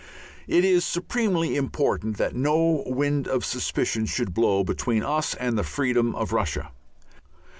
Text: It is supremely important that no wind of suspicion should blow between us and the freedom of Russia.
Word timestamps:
It 0.47 0.65
is 0.65 0.83
supremely 0.83 1.55
important 1.55 2.17
that 2.17 2.35
no 2.35 2.83
wind 2.87 3.27
of 3.27 3.45
suspicion 3.45 4.07
should 4.07 4.33
blow 4.33 4.63
between 4.63 5.03
us 5.03 5.35
and 5.35 5.55
the 5.59 5.63
freedom 5.63 6.15
of 6.15 6.33
Russia. 6.33 6.71